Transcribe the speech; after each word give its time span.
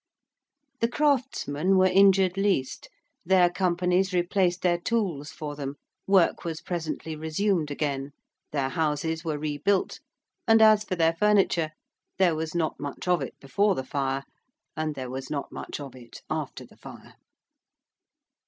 The 0.79 0.87
craftsmen 0.87 1.77
were 1.77 1.85
injured 1.85 2.35
least: 2.35 2.89
their 3.23 3.51
Companies 3.51 4.15
replaced 4.15 4.63
their 4.63 4.79
tools 4.79 5.29
for 5.29 5.55
them: 5.55 5.75
work 6.07 6.43
was 6.43 6.59
presently 6.59 7.15
resumed 7.15 7.69
again: 7.69 8.09
their 8.51 8.69
houses 8.69 9.23
were 9.23 9.37
rebuilt 9.37 9.99
and, 10.47 10.59
as 10.59 10.83
for 10.83 10.95
their 10.95 11.13
furniture, 11.13 11.69
there 12.17 12.33
was 12.33 12.55
not 12.55 12.79
much 12.79 13.07
of 13.07 13.21
it 13.21 13.35
before 13.39 13.75
the 13.75 13.85
fire 13.85 14.23
and 14.75 14.95
there 14.95 15.11
was 15.11 15.29
not 15.29 15.51
much 15.51 15.79
of 15.79 15.95
it 15.95 16.23
after 16.31 16.65
the 16.65 16.77
fire. 16.77 17.13